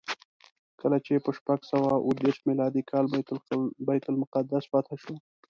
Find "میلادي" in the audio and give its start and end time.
2.49-2.81